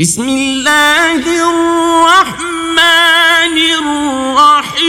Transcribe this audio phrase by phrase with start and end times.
[0.00, 2.76] بسم الله الرحمن
[3.80, 4.82] الرحيم.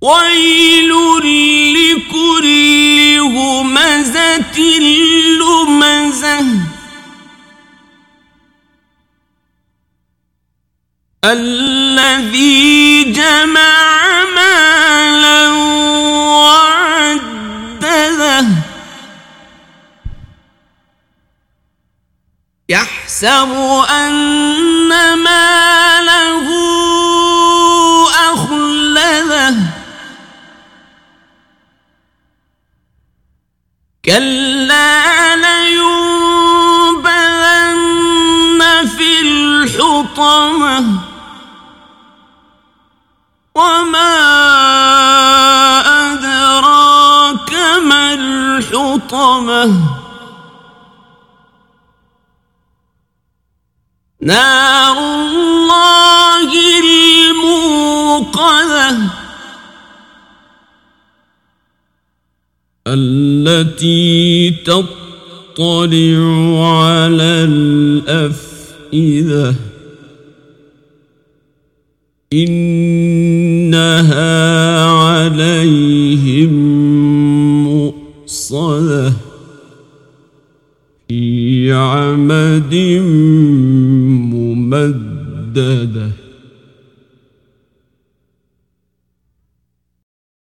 [0.00, 0.92] ويل
[1.78, 2.48] لكل
[3.18, 4.58] همزة
[5.40, 6.46] لمزة.
[11.24, 13.67] الذي جمع
[22.70, 23.52] يحسب
[23.90, 26.48] أن ماله
[28.32, 29.54] أخلده
[34.04, 35.80] كلا لينبذن
[38.96, 41.00] في الحطمة.
[43.54, 44.14] وما
[46.12, 50.07] أدراك ما الحطمة.
[54.22, 56.50] نار الله
[57.30, 58.98] الموقدة
[62.86, 64.98] التي تطلع
[66.78, 69.54] على الأفئدة.
[72.32, 74.04] إنها
[74.84, 76.52] عليهم
[77.64, 79.12] مؤصدة
[81.08, 82.74] في عمد
[84.68, 86.27] ممددة.